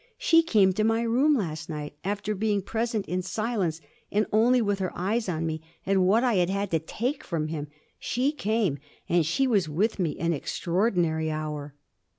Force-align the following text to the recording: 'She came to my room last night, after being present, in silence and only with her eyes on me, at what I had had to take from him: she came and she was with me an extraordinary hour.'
'She 0.17 0.41
came 0.41 0.73
to 0.73 0.83
my 0.83 1.03
room 1.03 1.35
last 1.35 1.69
night, 1.69 1.95
after 2.03 2.33
being 2.33 2.59
present, 2.63 3.05
in 3.05 3.21
silence 3.21 3.79
and 4.11 4.25
only 4.31 4.59
with 4.59 4.79
her 4.79 4.91
eyes 4.97 5.29
on 5.29 5.45
me, 5.45 5.61
at 5.85 5.99
what 5.99 6.23
I 6.23 6.37
had 6.37 6.49
had 6.49 6.71
to 6.71 6.79
take 6.79 7.23
from 7.23 7.49
him: 7.49 7.67
she 7.99 8.31
came 8.31 8.79
and 9.07 9.23
she 9.23 9.45
was 9.45 9.69
with 9.69 9.99
me 9.99 10.17
an 10.17 10.33
extraordinary 10.33 11.29
hour.' 11.29 11.75